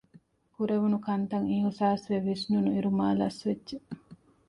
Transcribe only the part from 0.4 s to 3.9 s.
ކުރެވުނުކަންތައް އިހުސާސްވެ ވިސްނުނުއިރު މާލަސްވެއްޖެ